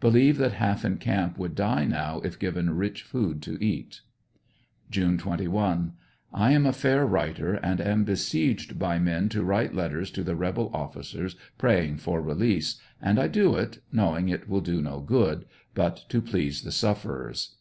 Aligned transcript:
Believe 0.00 0.36
that 0.36 0.52
half 0.52 0.84
in 0.84 0.98
camp 0.98 1.38
Would 1.38 1.54
die 1.54 1.86
now 1.86 2.20
if 2.20 2.38
given 2.38 2.76
rich 2.76 3.02
food 3.04 3.40
to 3.40 3.56
eat. 3.64 4.02
June 4.90 5.16
21.— 5.16 5.94
I 6.34 6.52
am 6.52 6.66
a 6.66 6.74
fair 6.74 7.06
writer, 7.06 7.54
and 7.54 7.80
am 7.80 8.04
besieged 8.04 8.78
by 8.78 8.98
men 8.98 9.30
to 9.30 9.42
write 9.42 9.74
letters 9.74 10.10
to 10.10 10.22
the 10.22 10.36
rebel 10.36 10.70
officers 10.74 11.36
praying 11.56 11.96
for 11.96 12.20
release, 12.20 12.78
and 13.00 13.18
I 13.18 13.28
do 13.28 13.56
it, 13.56 13.78
knowing 13.90 14.28
it 14.28 14.46
will 14.46 14.60
do 14.60 14.82
no 14.82 15.00
good, 15.00 15.46
but 15.72 16.04
to 16.10 16.20
please 16.20 16.64
the 16.64 16.70
sufferers. 16.72 17.56